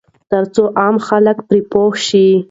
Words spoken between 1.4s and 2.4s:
پرې پوه شي.